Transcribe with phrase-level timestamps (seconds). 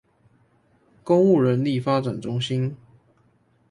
[1.03, 2.75] 公務人力發展中心